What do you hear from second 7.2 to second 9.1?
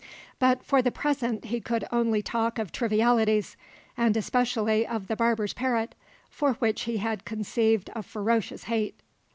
conceived a ferocious hate.